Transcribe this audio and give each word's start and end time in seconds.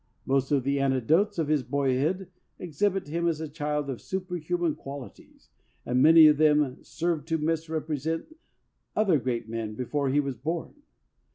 Most 0.25 0.51
of 0.51 0.63
the 0.63 0.79
anecdotes 0.79 1.37
of 1.37 1.47
his 1.47 1.61
boyhood 1.61 2.27
exhibit 2.57 3.07
him 3.07 3.27
as 3.27 3.39
a 3.39 3.47
child 3.47 3.87
of 3.87 4.01
superhuman 4.01 4.73
qualities, 4.73 5.49
and 5.85 6.01
many 6.01 6.25
of 6.25 6.37
them 6.37 6.79
served 6.83 7.27
to 7.27 7.37
misrepre 7.37 7.99
sent 8.01 8.35
other 8.95 9.19
great 9.19 9.47
men 9.47 9.75
before 9.75 10.09
he 10.09 10.19
was 10.19 10.33
born. 10.37 10.73